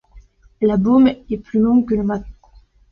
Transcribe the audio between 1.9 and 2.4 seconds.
le mât.